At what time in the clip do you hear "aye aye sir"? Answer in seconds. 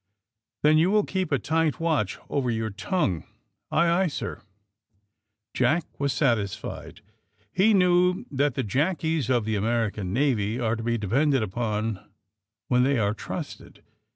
3.87-4.41